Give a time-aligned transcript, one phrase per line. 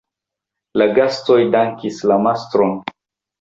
[0.81, 2.75] La gastoj dankis la mastron.